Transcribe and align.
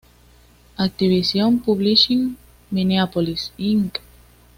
Activision 0.79 1.59
Publishing 1.63 2.35
Minneapolis, 2.71 3.51
Inc. 3.59 3.99